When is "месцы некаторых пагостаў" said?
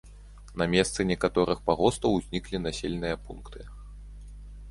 0.75-2.17